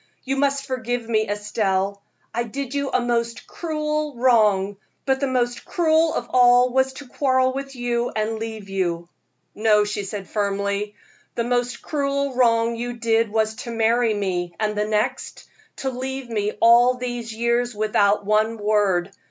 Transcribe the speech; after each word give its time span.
You 0.23 0.35
must 0.35 0.65
forgive 0.65 1.07
me, 1.07 1.29
Estelle. 1.29 2.01
I 2.33 2.41
did 2.41 2.73
you 2.73 2.89
a 2.89 2.99
most 2.99 3.45
cruel 3.45 4.15
wrong, 4.15 4.77
but 5.05 5.19
the 5.19 5.27
most 5.27 5.63
cruel 5.63 6.15
of 6.15 6.25
all 6.31 6.71
was 6.73 6.93
to 6.93 7.07
quarrel 7.07 7.53
with 7.53 7.75
you 7.75 8.09
and 8.15 8.39
leave 8.39 8.67
you." 8.67 9.09
"No," 9.53 9.83
she 9.83 10.03
said, 10.03 10.27
firmly, 10.27 10.95
"the 11.35 11.43
most 11.43 11.83
cruel 11.83 12.33
wrong 12.33 12.75
you 12.75 12.93
did 12.93 13.29
was 13.29 13.53
to 13.57 13.69
marry 13.71 14.15
me; 14.15 14.55
and 14.59 14.75
the 14.75 14.85
next, 14.87 15.47
to 15.75 15.91
leave 15.91 16.31
me 16.31 16.53
all 16.61 16.95
these 16.95 17.31
years 17.31 17.75
without 17.75 18.25
one 18.25 18.57
word. 18.57 19.11